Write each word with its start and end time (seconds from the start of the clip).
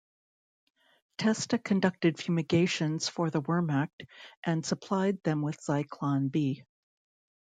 Testa 1.19 1.59
conducted 1.59 2.17
fumigations 2.17 3.07
for 3.07 3.29
the 3.29 3.39
Wehrmacht 3.39 4.07
and 4.43 4.65
supplied 4.65 5.21
them 5.21 5.43
with 5.43 5.61
Zyklon 5.63 6.31
B. 6.31 6.63